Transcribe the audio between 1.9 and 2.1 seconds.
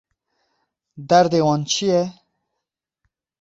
ye?